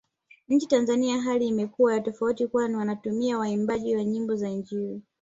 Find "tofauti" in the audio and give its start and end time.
2.01-2.47